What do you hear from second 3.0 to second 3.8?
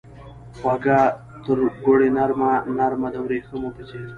دوریښمو